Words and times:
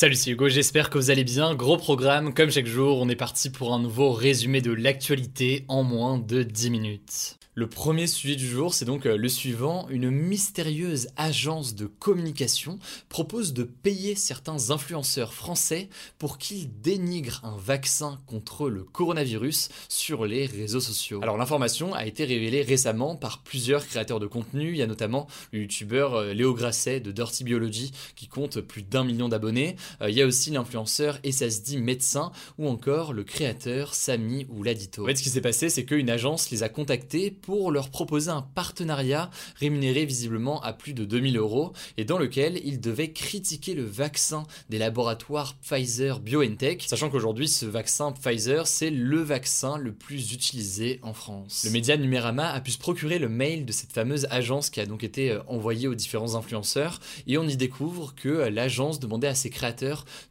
Salut, 0.00 0.14
c'est 0.14 0.30
Hugo, 0.30 0.48
j'espère 0.48 0.88
que 0.88 0.96
vous 0.96 1.10
allez 1.10 1.24
bien. 1.24 1.54
Gros 1.54 1.76
programme, 1.76 2.32
comme 2.32 2.50
chaque 2.50 2.64
jour, 2.64 3.02
on 3.02 3.10
est 3.10 3.16
parti 3.16 3.50
pour 3.50 3.74
un 3.74 3.78
nouveau 3.78 4.12
résumé 4.12 4.62
de 4.62 4.72
l'actualité 4.72 5.66
en 5.68 5.82
moins 5.82 6.16
de 6.16 6.42
10 6.42 6.70
minutes. 6.70 7.38
Le 7.54 7.68
premier 7.68 8.06
sujet 8.06 8.36
du 8.36 8.46
jour, 8.46 8.72
c'est 8.72 8.86
donc 8.86 9.04
euh, 9.04 9.18
le 9.18 9.28
suivant. 9.28 9.86
Une 9.90 10.08
mystérieuse 10.08 11.08
agence 11.16 11.74
de 11.74 11.84
communication 11.86 12.78
propose 13.08 13.52
de 13.52 13.64
payer 13.64 14.14
certains 14.14 14.70
influenceurs 14.70 15.34
français 15.34 15.90
pour 16.18 16.38
qu'ils 16.38 16.80
dénigrent 16.80 17.40
un 17.42 17.56
vaccin 17.58 18.18
contre 18.26 18.70
le 18.70 18.84
coronavirus 18.84 19.68
sur 19.88 20.24
les 20.26 20.46
réseaux 20.46 20.80
sociaux. 20.80 21.18
Alors 21.22 21.36
l'information 21.36 21.92
a 21.92 22.06
été 22.06 22.24
révélée 22.24 22.62
récemment 22.62 23.16
par 23.16 23.42
plusieurs 23.42 23.84
créateurs 23.84 24.20
de 24.20 24.28
contenu. 24.28 24.70
Il 24.70 24.76
y 24.76 24.82
a 24.82 24.86
notamment 24.86 25.26
le 25.52 25.62
youtubeur 25.62 26.14
euh, 26.14 26.32
Léo 26.32 26.54
Grasset 26.54 27.00
de 27.00 27.10
Dirty 27.10 27.42
Biology 27.42 27.90
qui 28.14 28.28
compte 28.28 28.60
plus 28.60 28.84
d'un 28.84 29.02
million 29.02 29.28
d'abonnés. 29.28 29.74
Euh, 30.02 30.10
il 30.10 30.16
y 30.16 30.22
a 30.22 30.26
aussi 30.26 30.50
l'influenceur 30.50 31.18
SSD 31.24 31.78
médecin 31.78 32.32
ou 32.58 32.68
encore 32.68 33.12
le 33.12 33.24
créateur 33.24 33.94
Samy 33.94 34.46
ou 34.48 34.62
Ladito. 34.62 35.04
En 35.04 35.06
fait, 35.06 35.16
ce 35.16 35.22
qui 35.22 35.30
s'est 35.30 35.40
passé, 35.40 35.68
c'est 35.68 35.84
qu'une 35.84 36.10
agence 36.10 36.50
les 36.50 36.62
a 36.62 36.68
contactés 36.68 37.30
pour 37.30 37.70
leur 37.70 37.90
proposer 37.90 38.30
un 38.30 38.42
partenariat 38.42 39.30
rémunéré 39.56 40.04
visiblement 40.04 40.60
à 40.62 40.72
plus 40.72 40.94
de 40.94 41.04
2000 41.04 41.36
euros 41.36 41.72
et 41.96 42.04
dans 42.04 42.18
lequel 42.18 42.60
ils 42.64 42.80
devaient 42.80 43.12
critiquer 43.12 43.74
le 43.74 43.84
vaccin 43.84 44.44
des 44.68 44.78
laboratoires 44.78 45.56
Pfizer 45.56 46.20
BioNTech, 46.20 46.84
sachant 46.86 47.10
qu'aujourd'hui 47.10 47.48
ce 47.48 47.66
vaccin 47.66 48.12
Pfizer 48.12 48.66
c'est 48.66 48.90
le 48.90 49.20
vaccin 49.20 49.78
le 49.78 49.92
plus 49.92 50.32
utilisé 50.32 51.00
en 51.02 51.12
France. 51.12 51.62
Le 51.64 51.70
média 51.70 51.96
Numérama 51.96 52.48
a 52.48 52.60
pu 52.60 52.70
se 52.70 52.78
procurer 52.78 53.18
le 53.18 53.28
mail 53.28 53.64
de 53.64 53.72
cette 53.72 53.92
fameuse 53.92 54.26
agence 54.30 54.70
qui 54.70 54.80
a 54.80 54.86
donc 54.86 55.04
été 55.04 55.30
euh, 55.30 55.40
envoyé 55.46 55.88
aux 55.88 55.94
différents 55.94 56.34
influenceurs 56.34 57.00
et 57.26 57.38
on 57.38 57.46
y 57.46 57.56
découvre 57.56 58.14
que 58.14 58.28
euh, 58.28 58.50
l'agence 58.50 59.00
demandait 59.00 59.28
à 59.28 59.34
ses 59.34 59.50
créateurs 59.50 59.79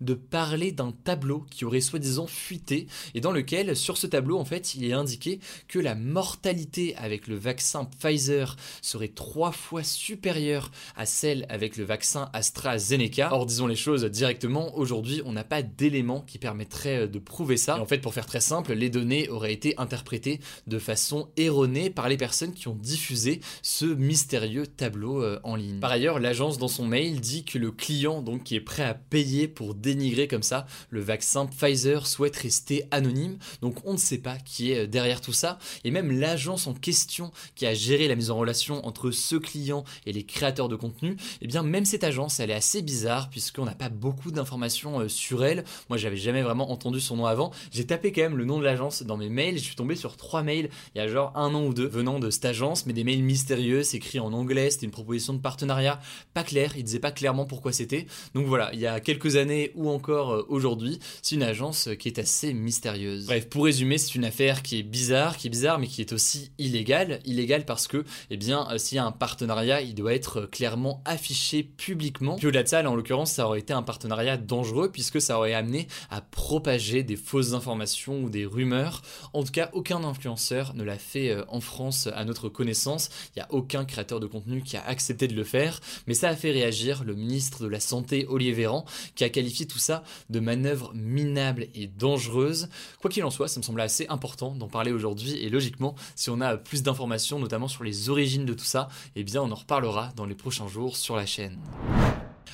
de 0.01 0.13
parler 0.13 0.71
d'un 0.71 0.91
tableau 0.91 1.45
qui 1.49 1.65
aurait 1.65 1.81
soi-disant 1.81 2.27
fuité 2.27 2.87
et 3.13 3.21
dans 3.21 3.31
lequel 3.31 3.75
sur 3.75 3.97
ce 3.97 4.07
tableau 4.07 4.37
en 4.37 4.45
fait 4.45 4.75
il 4.75 4.85
est 4.85 4.93
indiqué 4.93 5.39
que 5.67 5.79
la 5.79 5.95
mortalité 5.95 6.95
avec 6.97 7.27
le 7.27 7.35
vaccin 7.35 7.85
Pfizer 7.85 8.55
serait 8.81 9.09
trois 9.09 9.51
fois 9.51 9.83
supérieure 9.83 10.71
à 10.95 11.05
celle 11.05 11.45
avec 11.49 11.77
le 11.77 11.83
vaccin 11.83 12.29
AstraZeneca. 12.33 13.29
Or, 13.31 13.45
disons 13.45 13.67
les 13.67 13.75
choses 13.75 14.05
directement, 14.05 14.77
aujourd'hui, 14.77 15.21
on 15.25 15.33
n'a 15.33 15.43
pas 15.43 15.61
d'éléments 15.61 16.21
qui 16.21 16.37
permettraient 16.37 17.03
euh, 17.03 17.07
de 17.07 17.19
prouver 17.19 17.57
ça. 17.57 17.79
En 17.79 17.85
fait, 17.85 17.99
pour 17.99 18.13
faire 18.13 18.25
très 18.25 18.41
simple, 18.41 18.73
les 18.73 18.89
données 18.89 19.29
auraient 19.29 19.53
été 19.53 19.75
interprétées 19.77 20.39
de 20.67 20.79
façon 20.79 21.29
erronée 21.37 21.89
par 21.89 22.09
les 22.09 22.17
personnes 22.17 22.53
qui 22.53 22.67
ont 22.67 22.75
diffusé 22.75 23.41
ce 23.61 23.85
mystérieux 23.85 24.67
tableau 24.67 25.23
euh, 25.23 25.39
en 25.43 25.55
ligne. 25.55 25.79
Par 25.79 25.91
ailleurs, 25.91 26.19
l'agence 26.19 26.57
dans 26.57 26.67
son 26.67 26.85
mail 26.85 27.19
dit 27.19 27.43
que 27.43 27.57
le 27.57 27.71
client, 27.71 28.21
donc 28.21 28.43
qui 28.43 28.55
est 28.55 28.61
prêt 28.61 28.83
à 28.83 28.93
payer 28.93 29.38
pour 29.47 29.75
dénigrer 29.75 30.27
comme 30.27 30.43
ça 30.43 30.65
le 30.89 31.01
vaccin 31.01 31.45
Pfizer, 31.45 32.07
souhaite 32.07 32.35
rester 32.35 32.83
anonyme. 32.91 33.37
Donc, 33.61 33.77
on 33.85 33.93
ne 33.93 33.97
sait 33.97 34.17
pas 34.17 34.37
qui 34.37 34.71
est 34.71 34.83
euh, 34.83 34.87
derrière 34.87 35.21
tout 35.21 35.33
ça. 35.33 35.59
Et 35.83 35.91
même 35.91 36.11
l'agence 36.11 36.67
en 36.67 36.73
question 36.73 37.31
qui 37.55 37.65
a 37.65 37.73
géré 37.73 38.07
la 38.07 38.15
mise 38.15 38.31
en 38.31 38.37
relation 38.37 38.85
entre 38.85 39.11
ce 39.11 39.35
client 39.35 39.83
et 40.05 40.11
les 40.11 40.23
créateurs 40.23 40.69
de 40.69 40.75
contenu, 40.75 41.11
et 41.11 41.15
eh 41.41 41.47
bien 41.47 41.63
même 41.63 41.85
cette 41.85 42.03
agence, 42.03 42.39
elle 42.39 42.51
est 42.51 42.55
assez 42.55 42.81
bizarre 42.81 43.29
puisqu'on 43.29 43.65
n'a 43.65 43.75
pas 43.75 43.89
beaucoup 43.89 44.31
d'informations 44.31 45.01
euh, 45.01 45.07
sur 45.07 45.43
elle. 45.43 45.63
Moi, 45.89 45.97
j'avais 45.97 46.17
jamais 46.17 46.41
vraiment 46.41 46.71
entendu 46.71 46.99
son 46.99 47.17
nom 47.17 47.25
avant. 47.25 47.51
J'ai 47.71 47.85
tapé 47.85 48.11
quand 48.11 48.21
même 48.21 48.37
le 48.37 48.45
nom 48.45 48.59
de 48.59 48.63
l'agence 48.63 49.03
dans 49.03 49.17
mes 49.17 49.29
mails. 49.29 49.57
Je 49.57 49.63
suis 49.63 49.75
tombé 49.75 49.95
sur 49.95 50.17
trois 50.17 50.43
mails 50.43 50.69
il 50.95 50.97
y 50.97 51.01
a 51.01 51.07
genre 51.07 51.31
un 51.35 51.53
an 51.53 51.65
ou 51.65 51.73
deux 51.73 51.87
venant 51.87 52.19
de 52.19 52.29
cette 52.29 52.45
agence, 52.45 52.85
mais 52.85 52.93
des 52.93 53.03
mails 53.03 53.23
mystérieux, 53.23 53.83
écrits 53.93 54.19
en 54.19 54.33
anglais. 54.33 54.69
C'était 54.69 54.85
une 54.85 54.91
proposition 54.91 55.33
de 55.33 55.39
partenariat 55.39 55.99
pas 56.33 56.43
claire. 56.43 56.73
Ils 56.77 56.83
disaient 56.83 56.99
pas 56.99 57.11
clairement 57.11 57.45
pourquoi 57.45 57.71
c'était. 57.71 58.07
Donc 58.33 58.45
voilà, 58.45 58.71
il 58.73 58.79
y 58.79 58.87
a 58.87 58.99
quelques 58.99 59.28
années 59.35 59.71
ou 59.75 59.89
encore 59.89 60.31
euh, 60.31 60.45
aujourd'hui, 60.49 60.99
c'est 61.21 61.35
une 61.35 61.43
agence 61.43 61.89
qui 61.99 62.07
est 62.07 62.19
assez 62.19 62.53
mystérieuse. 62.53 63.25
Bref, 63.25 63.49
pour 63.49 63.65
résumer, 63.65 63.97
c'est 63.97 64.15
une 64.15 64.25
affaire 64.25 64.63
qui 64.63 64.79
est 64.79 64.83
bizarre, 64.83 65.37
qui 65.37 65.47
est 65.47 65.49
bizarre, 65.49 65.79
mais 65.79 65.87
qui 65.87 66.01
est 66.01 66.13
aussi 66.13 66.51
illégale. 66.57 67.19
Illégale 67.25 67.65
parce 67.65 67.87
que, 67.87 68.03
eh 68.29 68.37
bien, 68.37 68.67
euh, 68.71 68.77
s'il 68.77 68.95
y 68.95 68.99
a 68.99 69.05
un 69.05 69.11
partenariat, 69.11 69.81
il 69.81 69.95
doit 69.95 70.13
être 70.13 70.41
clairement 70.41 71.01
affiché 71.05 71.63
publiquement. 71.63 72.37
Puis 72.37 72.47
au-delà 72.47 72.63
de 72.63 72.67
ça, 72.67 72.89
en 72.89 72.95
l'occurrence, 72.95 73.31
ça 73.31 73.45
aurait 73.45 73.59
été 73.59 73.73
un 73.73 73.83
partenariat 73.83 74.37
dangereux 74.37 74.91
puisque 74.91 75.21
ça 75.21 75.37
aurait 75.37 75.53
amené 75.53 75.87
à 76.09 76.21
propager 76.21 77.03
des 77.03 77.15
fausses 77.15 77.53
informations 77.53 78.21
ou 78.21 78.29
des 78.29 78.45
rumeurs. 78.45 79.01
En 79.33 79.43
tout 79.43 79.51
cas, 79.51 79.69
aucun 79.73 80.03
influenceur 80.03 80.73
ne 80.73 80.83
l'a 80.83 80.97
fait 80.97 81.29
euh, 81.29 81.43
en 81.47 81.61
France 81.61 82.07
à 82.13 82.25
notre 82.25 82.49
connaissance. 82.49 83.09
Il 83.35 83.39
n'y 83.39 83.43
a 83.43 83.47
aucun 83.51 83.85
créateur 83.85 84.19
de 84.19 84.27
contenu 84.27 84.61
qui 84.63 84.77
a 84.77 84.85
accepté 84.85 85.27
de 85.27 85.35
le 85.35 85.43
faire. 85.43 85.79
Mais 86.07 86.13
ça 86.13 86.29
a 86.29 86.35
fait 86.35 86.51
réagir 86.51 87.03
le 87.03 87.15
ministre 87.15 87.63
de 87.63 87.67
la 87.67 87.79
Santé, 87.79 88.25
Olivier 88.29 88.53
Véran, 88.53 88.85
qui 89.19 89.25
a 89.25 89.29
qualifié 89.29 89.67
tout 89.67 89.79
ça 89.79 90.01
de 90.29 90.39
manœuvre 90.39 90.93
minable 90.93 91.67
et 91.75 91.87
dangereuse. 91.87 92.69
Quoi 93.01 93.11
qu'il 93.11 93.25
en 93.25 93.29
soit, 93.29 93.49
ça 93.49 93.59
me 93.59 93.65
semble 93.65 93.81
assez 93.81 94.07
important 94.07 94.55
d'en 94.55 94.69
parler 94.69 94.93
aujourd'hui 94.93 95.33
et 95.43 95.49
logiquement, 95.49 95.93
si 96.15 96.29
on 96.29 96.39
a 96.39 96.55
plus 96.55 96.83
d'informations, 96.83 97.37
notamment 97.37 97.67
sur 97.67 97.83
les 97.83 98.09
origines 98.09 98.45
de 98.45 98.53
tout 98.53 98.63
ça, 98.63 98.87
eh 99.17 99.25
bien 99.25 99.41
on 99.41 99.51
en 99.51 99.55
reparlera 99.55 100.13
dans 100.15 100.25
les 100.25 100.35
prochains 100.35 100.69
jours 100.69 100.95
sur 100.95 101.17
la 101.17 101.25
chaîne. 101.25 101.59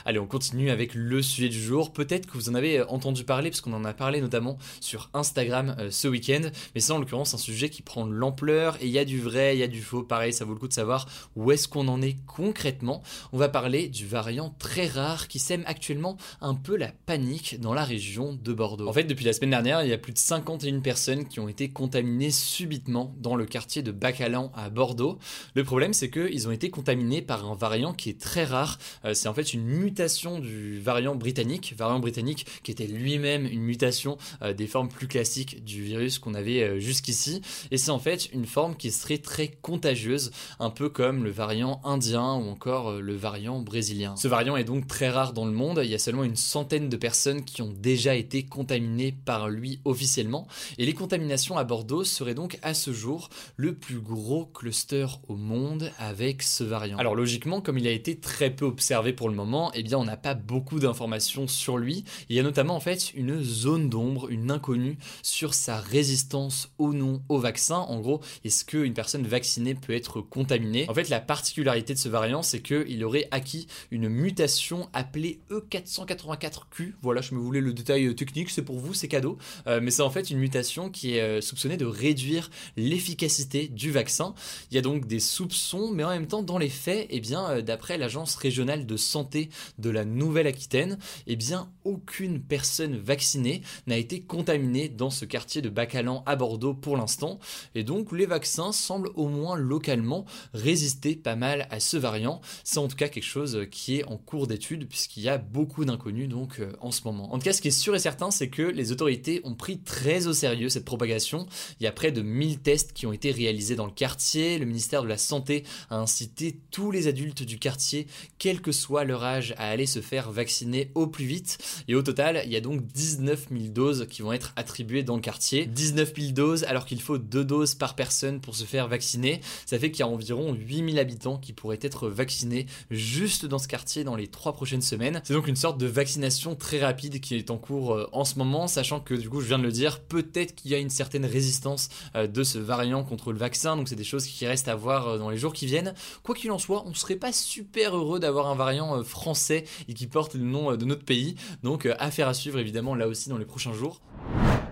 Allez, 0.08 0.20
on 0.20 0.28
continue 0.28 0.70
avec 0.70 0.94
le 0.94 1.24
sujet 1.24 1.50
du 1.50 1.60
jour. 1.60 1.92
Peut-être 1.92 2.28
que 2.28 2.34
vous 2.34 2.48
en 2.48 2.54
avez 2.54 2.78
euh, 2.78 2.86
entendu 2.90 3.24
parler, 3.24 3.50
parce 3.50 3.60
qu'on 3.60 3.74
en 3.74 3.84
a 3.86 3.94
parlé 3.94 4.22
notamment 4.22 4.60
sur 4.80 5.10
Instagram 5.16 5.76
euh, 5.80 5.90
ce 5.90 6.08
week-end. 6.08 6.42
Mais 6.76 6.82
c'est 6.82 6.92
en 6.92 7.00
l'occurrence 7.00 7.34
un 7.34 7.40
sujet 7.40 7.70
qui 7.70 7.82
prend 7.82 8.06
de 8.06 8.14
l'ampleur 8.14 8.78
et 8.82 8.86
il 8.86 8.92
y 8.92 9.00
a 9.00 9.06
du 9.06 9.20
vrai, 9.20 9.56
il 9.56 9.60
y 9.60 9.64
a 9.64 9.68
du 9.68 9.82
faux. 9.82 10.04
Pareil, 10.04 10.32
ça 10.32 10.46
vaut 10.46 10.54
le 10.54 10.60
coup 10.60 10.68
de 10.68 10.74
savoir 10.74 11.08
où 11.36 11.52
est-ce 11.52 11.68
qu'on 11.68 11.88
en 11.88 12.04
est 12.04 12.18
concrètement. 12.28 13.02
On 13.34 13.40
va 13.40 13.50
parler 13.50 13.88
du 13.88 14.06
variant 14.06 14.56
très 14.60 14.86
rare 14.86 15.28
qui 15.28 15.40
sème 15.40 15.64
actuellement 15.66 16.18
un 16.40 16.54
peu 16.54 16.78
la 16.78 16.92
panique 17.08 17.60
dans 17.60 17.74
la 17.74 17.84
région 17.84 18.38
de 18.40 18.54
Bordeaux. 18.54 18.88
En 18.88 18.94
fait, 18.94 19.06
depuis 19.06 19.26
la 19.26 19.34
semaine 19.34 19.50
dernière, 19.50 19.82
il 19.82 19.90
y 19.90 19.94
a 19.94 19.98
plus 19.98 20.14
de 20.14 20.20
51 20.20 20.82
personnes 20.82 21.28
qui 21.28 21.40
ont 21.40 21.50
été 21.50 21.70
contaminées 21.70 22.30
subitement 22.30 23.16
dans 23.18 23.36
le 23.36 23.48
quartier 23.48 23.82
de 23.82 23.92
Bacalan 23.92 24.52
à 24.54 24.70
Bordeaux. 24.70 25.18
Le 25.56 25.64
problème, 25.64 25.94
c'est 25.94 26.12
qu'ils 26.12 26.48
ont 26.48 26.52
été 26.52 26.70
contaminés 26.70 27.24
par 27.24 27.50
un 27.50 27.56
variant 27.56 27.92
qui 27.92 28.12
est 28.12 28.22
très 28.22 28.44
rare. 28.44 28.78
Euh, 29.04 29.16
c'est 29.16 29.28
en 29.28 29.34
fait 29.34 29.52
une 29.56 29.64
mutation 29.64 29.95
du 29.96 30.80
variant 30.80 31.16
britannique, 31.16 31.74
variant 31.78 32.00
britannique 32.00 32.46
qui 32.64 32.72
était 32.72 32.86
lui-même 32.86 33.46
une 33.46 33.62
mutation 33.62 34.18
euh, 34.42 34.54
des 34.54 34.68
formes 34.68 34.90
plus 34.90 35.08
classiques 35.08 35.64
du 35.64 35.82
virus 35.82 36.20
qu'on 36.20 36.34
avait 36.34 36.64
euh, 36.64 36.80
jusqu'ici. 36.80 37.42
Et 37.72 37.78
c'est 37.78 37.92
en 37.92 38.00
fait 38.00 38.30
une 38.34 38.46
forme 38.46 38.76
qui 38.76 38.92
serait 38.92 39.20
très 39.20 39.48
contagieuse, 39.48 40.32
un 40.60 40.70
peu 40.70 40.90
comme 40.90 41.24
le 41.24 41.32
variant 41.32 41.80
indien 41.86 42.36
ou 42.36 42.50
encore 42.50 42.90
euh, 42.90 43.00
le 43.00 43.16
variant 43.16 43.62
brésilien. 43.62 44.16
Ce 44.18 44.28
variant 44.28 44.58
est 44.58 44.66
donc 44.66 44.86
très 44.86 45.10
rare 45.10 45.32
dans 45.32 45.46
le 45.46 45.54
monde, 45.54 45.80
il 45.84 45.90
y 45.90 45.96
a 45.96 46.00
seulement 46.00 46.26
une 46.26 46.36
centaine 46.36 46.90
de 46.90 46.98
personnes 46.98 47.46
qui 47.46 47.62
ont 47.62 47.74
déjà 47.74 48.16
été 48.16 48.44
contaminées 48.44 49.16
par 49.26 49.50
lui 49.50 49.80
officiellement. 49.86 50.48
Et 50.78 50.86
les 50.86 50.94
contaminations 50.94 51.58
à 51.58 51.64
Bordeaux 51.64 52.04
seraient 52.04 52.36
donc 52.36 52.60
à 52.64 52.74
ce 52.74 52.92
jour 52.92 53.30
le 53.56 53.76
plus 53.76 54.00
gros 54.00 54.46
cluster 54.46 55.08
au 55.30 55.36
monde 55.36 55.92
avec 55.98 56.44
ce 56.44 56.64
variant. 56.64 56.98
Alors 56.98 57.16
logiquement, 57.16 57.62
comme 57.62 57.78
il 57.78 57.88
a 57.88 57.92
été 57.92 58.18
très 58.20 58.50
peu 58.50 58.66
observé 58.66 59.14
pour 59.14 59.30
le 59.30 59.36
moment, 59.36 59.72
eh 59.74 59.85
bien 59.86 59.98
on 59.98 60.04
n'a 60.04 60.18
pas 60.18 60.34
beaucoup 60.34 60.80
d'informations 60.80 61.48
sur 61.48 61.78
lui. 61.78 62.04
Il 62.30 62.36
y 62.36 62.40
a 62.40 62.44
notamment 62.44 62.76
en 62.76 62.80
fait 62.80 63.14
une 63.14 63.42
zone 63.42 63.90
d'ombre, 63.90 64.30
une 64.30 64.52
inconnue 64.52 64.98
sur 65.24 65.54
sa 65.54 65.80
résistance 65.80 66.70
ou 66.78 66.94
non 66.94 67.22
au 67.30 67.40
vaccin. 67.40 67.78
En 67.78 68.00
gros, 68.00 68.22
est-ce 68.44 68.66
qu'une 68.66 68.94
personne 68.94 69.26
vaccinée 69.26 69.76
peut 69.76 69.94
être 69.94 70.22
contaminée? 70.22 70.86
En 70.90 70.94
fait, 70.94 71.10
la 71.10 71.20
particularité 71.20 71.94
de 71.94 72.00
ce 72.00 72.10
variant, 72.10 72.44
c'est 72.44 72.62
qu'il 72.62 73.04
aurait 73.04 73.28
acquis 73.32 73.68
une 73.92 74.10
mutation 74.10 74.90
appelée 74.94 75.40
E484Q. 75.50 76.94
Voilà, 77.02 77.22
je 77.22 77.34
me 77.34 77.40
voulais 77.40 77.62
le 77.62 77.74
détail 77.74 78.14
technique, 78.16 78.50
c'est 78.50 78.62
pour 78.62 78.80
vous, 78.80 78.94
c'est 78.94 79.08
cadeau. 79.08 79.38
Euh, 79.68 79.80
mais 79.82 79.92
c'est 79.92 80.02
en 80.02 80.10
fait 80.10 80.30
une 80.30 80.40
mutation 80.40 80.90
qui 80.90 81.16
est 81.16 81.22
euh, 81.22 81.42
soupçonnée 81.42 81.78
de 81.78 81.86
réduire 81.86 82.50
l'efficacité 82.78 83.68
du 83.68 83.92
vaccin. 83.92 84.34
Il 84.72 84.76
y 84.76 84.78
a 84.78 84.82
donc 84.82 85.08
des 85.08 85.20
soupçons, 85.20 85.92
mais 85.92 86.04
en 86.04 86.10
même 86.10 86.28
temps, 86.28 86.44
dans 86.44 86.58
les 86.58 86.70
faits, 86.70 87.08
eh 87.10 87.20
bien, 87.20 87.50
euh, 87.50 87.62
d'après 87.62 87.98
l'agence 87.98 88.36
régionale 88.36 88.86
de 88.86 88.98
santé 88.98 89.50
de 89.80 89.90
la 89.90 90.06
Nouvelle-Aquitaine, 90.06 90.98
eh 91.28 91.36
bien 91.36 91.70
aucune 91.84 92.42
personne 92.42 92.98
vaccinée 92.98 93.62
n'a 93.88 93.98
été 93.98 94.22
contaminée 94.22 94.90
dans 94.90 95.10
ce 95.10 95.26
quartier 95.26 95.62
de 95.62 95.70
Bacalan 95.70 96.24
à 96.26 96.36
Bordeaux 96.36 96.74
pour 96.74 96.98
l'instant, 96.98 97.40
et 97.76 97.84
donc 97.84 98.12
les 98.12 98.26
vaccins 98.26 98.72
semblent 98.72 99.12
au 99.16 99.28
moins 99.28 99.56
localement 99.56 100.26
résister 100.54 101.16
pas 101.16 101.36
mal 101.36 101.68
à 101.72 101.80
ce 101.80 101.98
variant. 101.98 102.42
C'est 102.64 102.80
en 102.80 102.88
tout 102.88 102.96
cas 102.96 103.08
quelque 103.08 103.24
chose 103.24 103.66
qui 103.72 103.98
est 103.98 104.06
en 104.06 104.18
cours 104.18 104.48
d'étude 104.48 104.88
puisqu'il 104.88 105.24
y 105.24 105.30
a 105.30 105.38
beaucoup 105.38 105.86
d'inconnus 105.86 106.30
donc 106.30 106.60
euh, 106.60 106.72
en 106.82 106.92
ce 106.92 107.02
moment. 107.06 107.34
En 107.34 107.38
tout 107.38 107.46
cas, 107.46 107.54
ce 107.54 107.62
qui 107.62 107.70
est 107.70 107.72
sûr 107.72 107.96
et 107.96 108.00
certain, 108.00 108.32
c'est 108.32 108.50
que 108.50 108.62
les 108.62 108.92
autorités 108.92 109.42
ont 109.44 109.56
pris 109.56 109.80
très 109.80 110.28
au 110.28 110.34
sérieux 110.34 110.70
cette 110.70 110.86
propagation. 110.86 111.48
Il 111.80 111.84
y 111.84 111.88
a 111.88 111.92
près 111.92 112.12
de 112.12 112.22
1000 112.22 112.60
tests 112.60 112.94
qui 112.94 113.06
ont 113.06 113.14
été 113.14 113.32
réalisés 113.32 113.76
dans 113.76 113.86
le 113.86 113.92
quartier. 113.92 114.58
Le 114.58 114.66
ministère 114.66 115.04
de 115.04 115.08
la 115.08 115.18
Santé 115.18 115.64
a 115.90 115.98
incité 115.98 116.60
tous 116.72 116.92
les 116.92 117.08
adultes 117.08 117.44
du 117.44 117.60
quartier, 117.60 118.08
quel 118.38 118.62
que 118.62 118.72
soit 118.72 119.04
leur 119.04 119.24
âge, 119.24 119.55
à 119.58 119.68
aller 119.70 119.86
se 119.86 120.02
faire 120.02 120.32
vacciner 120.32 120.92
au 120.96 121.08
plus 121.08 121.26
vite. 121.26 121.58
Et 121.88 121.96
au 121.96 122.02
total, 122.02 122.42
il 122.46 122.52
y 122.52 122.56
a 122.56 122.62
donc 122.62 122.86
19 122.86 123.48
000 123.52 123.64
doses 123.70 124.08
qui 124.10 124.22
vont 124.22 124.34
être 124.34 124.54
attribuées 124.56 125.04
dans 125.04 125.16
le 125.16 125.22
quartier. 125.22 125.66
19 125.66 126.14
000 126.16 126.32
doses 126.32 126.64
alors 126.66 126.86
qu'il 126.86 127.02
faut 127.02 127.18
2 127.18 127.44
doses 127.44 127.76
par 127.76 127.96
personne 127.96 128.42
pour 128.42 128.56
se 128.56 128.64
faire 128.64 128.88
vacciner. 128.88 129.42
Ça 129.66 129.80
fait 129.80 129.92
qu'il 129.92 130.02
y 130.02 130.04
a 130.04 130.08
environ 130.08 130.54
8000 130.54 131.00
habitants 131.00 131.38
qui 131.38 131.54
pourraient 131.54 131.80
être 131.82 132.08
vaccinés 132.08 132.66
juste 132.92 133.46
dans 133.46 133.60
ce 133.60 133.68
quartier 133.68 134.04
dans 134.04 134.16
les 134.16 134.28
3 134.28 134.54
prochaines 134.54 134.82
semaines. 134.82 135.22
C'est 135.24 135.34
donc 135.34 135.48
une 135.48 135.56
sorte 135.56 135.78
de 135.78 135.88
vaccination 135.88 136.56
très 136.56 136.80
rapide 136.80 137.20
qui 137.20 137.36
est 137.36 137.52
en 137.52 137.58
cours 137.58 137.94
euh, 137.94 138.10
en 138.12 138.26
ce 138.26 138.38
moment, 138.38 138.68
sachant 138.68 139.00
que 139.00 139.14
du 139.14 139.30
coup, 139.30 139.42
je 139.42 139.48
viens 139.48 139.60
de 139.60 139.64
le 139.64 139.72
dire, 139.72 140.00
peut-être 140.02 140.56
qu'il 140.56 140.72
y 140.72 140.76
a 140.76 140.78
une 140.78 140.90
certaine 140.90 141.26
résistance 141.26 141.90
euh, 142.16 142.28
de 142.28 142.44
ce 142.44 142.58
variant 142.58 143.04
contre 143.04 143.32
le 143.32 143.38
vaccin, 143.38 143.76
donc 143.76 143.90
c'est 143.90 143.96
des 143.96 144.04
choses 144.04 144.26
qui 144.26 144.46
restent 144.46 144.68
à 144.68 144.76
voir 144.76 145.08
euh, 145.08 145.18
dans 145.18 145.30
les 145.30 145.38
jours 145.38 145.54
qui 145.54 145.66
viennent. 145.66 145.94
Quoi 146.24 146.36
qu'il 146.36 146.52
en 146.52 146.60
soit, 146.60 146.84
on 146.86 146.94
serait 146.94 147.16
pas 147.16 147.32
super 147.32 147.96
heureux 147.96 148.20
d'avoir 148.20 148.48
un 148.48 148.56
variant 148.56 149.04
français 149.04 149.45
et 149.52 149.94
qui 149.94 150.08
porte 150.08 150.36
le 150.36 150.44
nom 150.44 150.76
de 150.76 150.86
notre 150.86 151.04
pays, 151.04 151.36
donc 151.64 151.88
affaire 152.00 152.28
à 152.28 152.34
suivre 152.34 152.60
évidemment 152.60 152.96
là 152.96 153.08
aussi 153.08 153.30
dans 153.30 153.38
les 153.38 153.46
prochains 153.46 153.74
jours. 153.74 154.02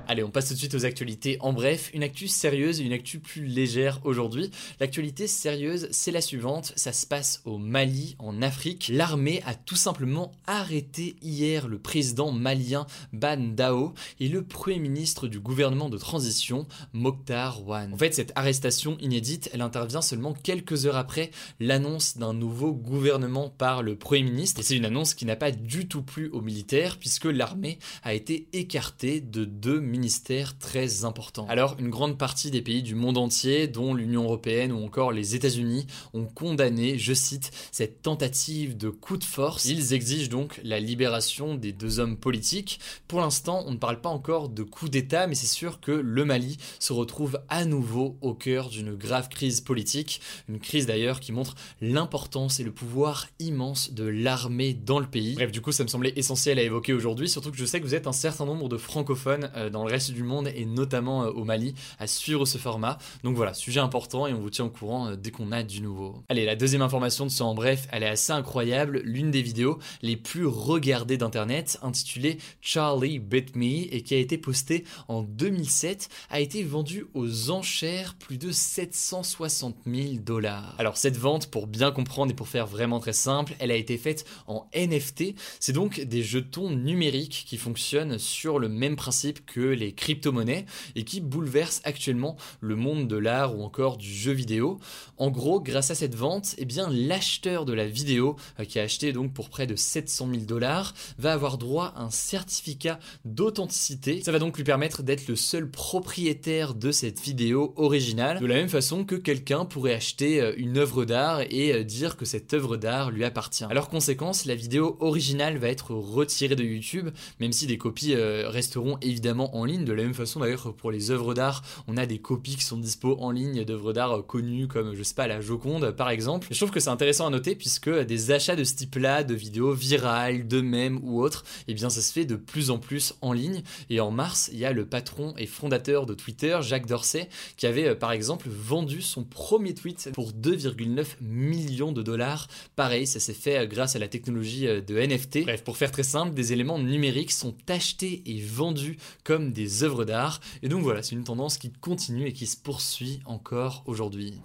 Allez, 0.06 0.24
on 0.24 0.30
passe 0.30 0.50
tout 0.50 0.54
de 0.54 0.60
suite 0.60 0.76
aux 0.76 0.86
actualités. 0.86 1.38
En 1.40 1.54
bref, 1.54 1.90
une 1.94 2.04
actu 2.04 2.28
sérieuse 2.28 2.82
et 2.82 2.84
une 2.84 2.92
actu 2.92 3.20
plus 3.20 3.46
légère 3.46 4.02
aujourd'hui. 4.04 4.52
L'actualité 4.82 5.28
sérieuse, 5.28 5.88
c'est 5.92 6.12
la 6.12 6.20
suivante. 6.20 6.74
Ça 6.76 6.92
se 6.92 7.08
passe 7.08 7.42
au 7.46 7.58
Mali, 7.58 8.18
en 8.20 8.42
Afrique. 8.42 8.90
L'armée 8.92 9.42
a 9.46 9.56
tout 9.56 9.78
simplement 9.78 10.34
arrêté 10.46 11.16
hier 11.22 11.70
le 11.70 11.80
président 11.80 12.34
malien 12.34 12.86
Ban 13.14 13.38
Dao 13.38 13.94
et 14.20 14.28
le 14.28 14.44
premier 14.44 14.80
ministre 14.80 15.30
du 15.30 15.40
gouvernement 15.40 15.90
de 15.90 15.98
transition, 15.98 16.68
Mokhtar 16.92 17.66
Wan. 17.66 17.94
En 17.94 17.98
fait, 17.98 18.14
cette 18.14 18.34
arrestation 18.36 18.98
inédite, 19.00 19.50
elle 19.54 19.62
intervient 19.62 20.02
seulement 20.02 20.34
quelques 20.34 20.86
heures 20.86 20.98
après 20.98 21.32
l'annonce 21.62 22.18
d'un 22.18 22.34
nouveau 22.34 22.74
gouvernement 22.74 23.50
par 23.50 23.82
le 23.82 23.96
premier 23.96 24.24
ministre. 24.24 24.60
Et 24.60 24.64
c'est 24.64 24.76
une 24.76 24.86
annonce 24.86 25.14
qui 25.14 25.26
n'a 25.26 25.38
pas 25.38 25.52
du 25.52 25.88
tout 25.88 26.04
plu 26.04 26.28
aux 26.30 26.42
militaires 26.42 26.98
puisque 27.00 27.26
l'armée 27.26 27.80
a 28.04 28.14
été 28.14 28.48
écartée 28.52 29.22
de 29.22 29.46
deux 29.46 29.80
ministère 29.94 30.58
très 30.58 31.06
important. 31.06 31.46
Alors, 31.50 31.76
une 31.78 31.92
grande 31.92 32.18
partie 32.18 32.50
des 32.50 32.64
pays 32.64 32.82
du 32.82 32.96
monde 32.96 33.20
entier, 33.20 33.68
dont 33.68 33.94
l'Union 33.94 34.24
européenne 34.24 34.72
ou 34.72 34.84
encore 34.84 35.12
les 35.12 35.36
États-Unis, 35.36 35.86
ont 36.16 36.26
condamné, 36.26 36.98
je 36.98 37.14
cite, 37.14 37.52
cette 37.72 38.02
tentative 38.02 38.76
de 38.76 38.90
coup 38.90 39.18
de 39.18 39.24
force. 39.24 39.66
Ils 39.66 39.94
exigent 39.94 40.30
donc 40.30 40.60
la 40.64 40.80
libération 40.80 41.54
des 41.54 41.74
deux 41.74 42.00
hommes 42.00 42.18
politiques. 42.18 42.80
Pour 43.08 43.22
l'instant, 43.22 43.64
on 43.68 43.72
ne 43.72 43.78
parle 43.78 44.02
pas 44.02 44.10
encore 44.10 44.50
de 44.50 44.64
coup 44.64 44.90
d'État, 44.90 45.28
mais 45.28 45.36
c'est 45.36 45.46
sûr 45.46 45.80
que 45.80 45.92
le 45.92 46.26
Mali 46.26 46.58
se 46.80 46.92
retrouve 46.92 47.40
à 47.50 47.64
nouveau 47.64 48.18
au 48.22 48.34
cœur 48.34 48.70
d'une 48.70 48.96
grave 48.96 49.30
crise 49.30 49.62
politique, 49.62 50.22
une 50.50 50.60
crise 50.60 50.88
d'ailleurs 50.88 51.20
qui 51.20 51.32
montre 51.32 51.54
l'importance 51.82 52.60
et 52.60 52.64
le 52.64 52.72
pouvoir 52.72 53.28
immense 53.38 53.94
de 53.94 54.06
l'armée 54.06 54.74
dans 54.74 55.00
le 55.00 55.08
pays. 55.08 55.36
Bref, 55.36 55.52
du 55.52 55.62
coup, 55.62 55.72
ça 55.72 55.84
me 55.84 55.90
semblait 55.90 56.14
essentiel 56.16 56.58
à 56.58 56.64
évoquer 56.64 56.94
aujourd'hui, 56.94 57.30
surtout 57.30 57.52
que 57.52 57.58
je 57.58 57.66
sais 57.66 57.80
que 57.80 57.86
vous 57.86 57.96
êtes 57.96 58.08
un 58.08 58.12
certain 58.12 58.46
nombre 58.46 58.70
de 58.70 58.78
francophones 58.78 59.52
euh, 59.56 59.70
le 59.84 59.92
reste 59.92 60.12
du 60.12 60.24
monde 60.24 60.50
et 60.56 60.66
notamment 60.66 61.24
euh, 61.24 61.32
au 61.32 61.44
Mali 61.44 61.76
à 62.00 62.08
suivre 62.08 62.46
ce 62.46 62.58
format. 62.58 62.98
Donc 63.24 63.36
voilà, 63.36 63.54
sujet 63.54 63.80
important 63.80 64.28
et 64.28 64.34
on 64.34 64.40
vous 64.40 64.50
tient 64.50 64.66
au 64.66 64.70
courant 64.70 65.08
euh, 65.08 65.16
dès 65.16 65.32
qu'on 65.32 65.52
a 65.52 65.64
du 65.64 65.82
nouveau. 65.82 66.24
Allez, 66.30 66.46
la 66.46 66.56
deuxième 66.56 66.82
information 66.82 67.26
de 67.26 67.32
ce 67.32 67.44
en 67.44 67.54
bref, 67.54 67.88
elle 67.92 68.04
est 68.04 68.08
assez 68.08 68.32
incroyable. 68.32 69.02
L'une 69.04 69.32
des 69.32 69.42
vidéos 69.42 69.80
les 70.02 70.16
plus 70.16 70.46
regardées 70.46 71.18
d'internet, 71.18 71.80
intitulée 71.82 72.38
Charlie 72.62 73.20
Bit 73.20 73.56
Me 73.56 73.94
et 73.94 74.02
qui 74.02 74.14
a 74.14 74.18
été 74.18 74.38
postée 74.38 74.84
en 75.08 75.24
2007, 75.24 76.10
a 76.30 76.40
été 76.40 76.64
vendue 76.64 77.08
aux 77.14 77.52
enchères 77.52 78.16
plus 78.16 78.38
de 78.38 78.52
760 78.52 79.76
000 79.86 80.14
dollars. 80.20 80.76
Alors 80.78 80.98
cette 80.98 81.18
vente, 81.18 81.48
pour 81.48 81.68
bien 81.68 81.92
comprendre 81.92 82.32
et 82.32 82.36
pour 82.36 82.48
faire 82.48 82.68
vraiment 82.68 83.00
très 83.00 83.14
simple, 83.14 83.56
elle 83.60 83.72
a 83.72 83.76
été 83.76 83.98
faite 83.98 84.26
en 84.48 84.68
NFT. 84.76 85.36
C'est 85.60 85.74
donc 85.74 86.00
des 86.00 86.24
jetons 86.24 86.70
numériques 86.70 87.44
qui 87.48 87.58
fonctionnent 87.58 88.18
sur 88.18 88.60
le 88.60 88.70
même 88.70 88.96
principe 88.96 89.46
que 89.46 89.60
les 89.74 89.94
crypto-monnaies 89.94 90.66
et 90.96 91.04
qui 91.04 91.22
bouleverse 91.22 91.82
actuellement 91.84 92.38
le 92.62 92.76
monde 92.76 93.08
de 93.08 93.18
l'art 93.18 93.58
ou 93.58 93.64
encore 93.64 93.98
du 93.98 94.12
jeu 94.12 94.32
vidéo. 94.32 94.80
En 95.18 95.30
gros, 95.30 95.62
grâce 95.62 95.92
à 95.92 95.96
cette 95.96 96.16
vente, 96.16 96.56
eh 96.58 96.66
bien 96.66 96.90
l'acheteur 96.90 97.66
de 97.66 97.74
la 97.74 97.86
vidéo 97.86 98.36
euh, 98.60 98.66
qui 98.66 98.80
a 98.80 98.84
acheté 98.84 99.14
donc 99.14 99.34
pour 99.34 99.50
près 99.50 99.68
de 99.68 99.76
700 99.76 100.30
000 100.32 100.44
dollars 100.44 100.94
va 101.18 101.34
avoir 101.34 101.58
droit 101.58 101.94
à 101.96 102.04
un 102.04 102.10
certificat 102.10 103.00
d'authenticité. 103.26 104.22
Ça 104.24 104.32
va 104.32 104.40
donc 104.40 104.58
lui 104.58 104.64
permettre 104.64 105.04
d'être 105.04 105.28
le 105.28 105.36
seul 105.36 105.70
propriétaire 105.70 106.74
de 106.74 106.92
cette 106.92 107.22
vidéo 107.22 107.74
originale, 107.78 108.40
de 108.40 108.46
la 108.46 108.56
même 108.56 108.70
façon 108.70 109.06
que 109.06 109.16
quelqu'un 109.16 109.66
pourrait 109.66 109.94
acheter 109.94 110.42
euh, 110.42 110.54
une 110.58 110.78
œuvre 110.78 111.06
d'art 111.06 111.42
et 111.42 111.74
euh, 111.74 111.84
dire 111.84 112.18
que 112.18 112.26
cette 112.26 112.54
œuvre 112.54 112.78
d'art 112.78 113.12
lui 113.12 113.24
appartient. 113.24 113.66
Alors 113.66 113.90
conséquence, 113.90 114.46
la 114.46 114.56
vidéo 114.56 114.98
originale 115.00 115.58
va 115.58 115.70
être 115.70 115.92
retirée 115.92 116.56
de 116.56 116.64
YouTube, 116.64 117.10
même 117.40 117.54
si 117.54 117.68
des 117.68 117.78
copies 117.78 118.16
resteront 118.16 118.98
évidemment 119.02 119.56
en 119.56 119.63
ligne 119.66 119.86
de 119.86 119.94
la 119.94 120.04
même 120.04 120.14
façon 120.14 120.40
d'ailleurs 120.40 120.74
pour 120.76 120.92
les 120.92 121.12
œuvres 121.12 121.34
d'art, 121.34 121.64
on 121.88 121.98
a 121.98 122.06
des 122.06 122.20
copies 122.20 122.56
qui 122.56 122.64
sont 122.64 122.78
dispo 122.78 123.18
en 123.20 123.32
ligne 123.32 123.64
d'œuvres 123.64 123.94
d'art 123.94 124.26
connues 124.26 124.68
comme 124.68 124.96
je 124.96 125.04
sais 125.04 125.16
pas 125.16 125.28
la 125.28 125.42
Joconde 125.42 125.92
par 125.92 126.10
exemple. 126.10 126.48
je 126.52 126.58
trouve 126.58 126.72
que 126.72 126.80
c'est 126.80 126.90
intéressant 126.90 127.28
à 127.28 127.30
noter 127.30 127.56
puisque 127.56 127.90
des 127.90 128.32
achats 128.32 128.56
de 128.56 128.64
ce 128.64 128.76
type-là, 128.76 129.24
de 129.24 129.34
vidéos 129.34 129.74
virales, 129.74 130.48
de 130.48 130.62
mèmes 130.62 131.00
ou 131.04 131.22
autres, 131.22 131.44
eh 131.68 131.74
bien 131.74 131.90
ça 131.90 132.02
se 132.02 132.12
fait 132.12 132.26
de 132.26 132.36
plus 132.36 132.70
en 132.70 132.78
plus 132.78 133.14
en 133.22 133.34
ligne. 133.34 133.64
Et 133.90 134.00
en 134.00 134.12
mars, 134.12 134.50
il 134.52 134.60
y 134.60 134.66
a 134.66 134.72
le 134.72 134.86
patron 134.86 135.34
et 135.38 135.46
fondateur 135.46 136.06
de 136.06 136.14
Twitter, 136.14 136.58
Jacques 136.62 136.88
Dorsey, 136.88 137.30
qui 137.58 137.68
avait 137.68 137.90
euh, 137.90 137.96
par 137.96 138.12
exemple 138.12 138.50
vendu 138.50 139.02
son 139.02 139.24
premier 139.24 139.74
tweet 139.74 140.12
pour 140.14 140.32
2,9 140.32 141.06
millions 141.22 141.92
de 141.92 142.02
dollars. 142.02 142.48
Pareil, 142.76 143.08
ça 143.08 143.20
s'est 143.20 143.34
fait 143.34 143.60
euh, 143.60 143.66
grâce 143.66 143.96
à 143.96 144.00
la 144.00 144.08
technologie 144.08 144.68
euh, 144.68 144.82
de 144.82 144.98
NFT. 144.98 145.44
Bref, 145.44 145.64
pour 145.64 145.78
faire 145.78 145.92
très 145.92 146.04
simple, 146.04 146.34
des 146.34 146.54
éléments 146.54 146.80
numériques 146.80 147.32
sont 147.32 147.56
achetés 147.70 148.24
et 148.26 148.42
vendus 148.42 148.98
comme 149.24 149.53
des 149.54 149.84
œuvres 149.84 150.04
d'art. 150.06 150.42
Et 150.62 150.70
donc 150.70 150.84
voilà, 150.84 151.02
c'est 151.04 151.16
une 151.16 151.24
tendance 151.24 151.58
qui 151.58 151.72
continue 151.72 152.28
et 152.28 152.34
qui 152.34 152.48
se 152.48 152.58
poursuit 152.58 153.22
encore 153.26 153.84
aujourd'hui. 153.86 154.42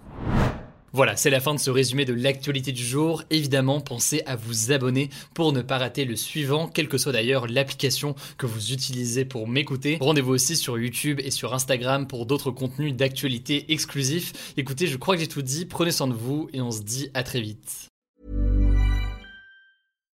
Voilà, 0.91 1.15
c'est 1.15 1.29
la 1.29 1.39
fin 1.39 1.53
de 1.53 1.59
ce 1.59 1.69
résumé 1.69 2.03
de 2.03 2.13
l'actualité 2.13 2.71
du 2.71 2.83
jour. 2.83 3.23
Évidemment, 3.29 3.79
pensez 3.79 4.23
à 4.25 4.35
vous 4.35 4.71
abonner 4.71 5.09
pour 5.35 5.53
ne 5.53 5.61
pas 5.61 5.77
rater 5.77 6.03
le 6.03 6.15
suivant, 6.15 6.67
quelle 6.67 6.87
que 6.87 6.97
soit 6.97 7.11
d'ailleurs 7.11 7.47
l'application 7.47 8.15
que 8.37 8.47
vous 8.47 8.71
utilisez 8.71 9.23
pour 9.23 9.47
m'écouter. 9.47 9.99
Rendez-vous 10.01 10.33
aussi 10.33 10.55
sur 10.55 10.79
YouTube 10.79 11.19
et 11.23 11.29
sur 11.29 11.53
Instagram 11.53 12.07
pour 12.07 12.25
d'autres 12.25 12.51
contenus 12.51 12.95
d'actualité 12.95 13.71
exclusifs. 13.71 14.53
Écoutez, 14.57 14.87
je 14.87 14.97
crois 14.97 15.15
que 15.15 15.21
j'ai 15.21 15.27
tout 15.27 15.43
dit, 15.43 15.65
prenez 15.65 15.91
soin 15.91 16.07
de 16.07 16.13
vous 16.13 16.49
et 16.53 16.61
on 16.61 16.71
se 16.71 16.81
dit 16.81 17.09
à 17.13 17.21
très 17.21 17.41
vite. 17.41 17.88